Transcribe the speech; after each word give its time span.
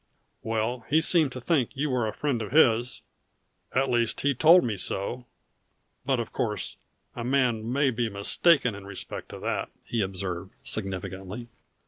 "Well, 0.41 0.79
he 0.89 0.99
seemed 0.99 1.31
to 1.33 1.39
think 1.39 1.75
you 1.77 1.91
were 1.91 2.07
a 2.07 2.11
friend 2.11 2.41
of 2.41 2.51
his 2.51 3.03
at 3.71 3.87
least 3.87 4.21
he 4.21 4.33
told 4.33 4.63
me 4.63 4.75
so 4.75 5.27
but 6.07 6.19
of 6.19 6.33
course 6.33 6.77
a 7.15 7.23
man 7.23 7.71
may 7.71 7.91
be 7.91 8.09
mistaken 8.09 8.73
in 8.73 8.87
respect 8.87 9.29
to 9.29 9.37
that," 9.41 9.69
he 9.83 10.01
observed 10.01 10.55
significantly. 10.63 11.49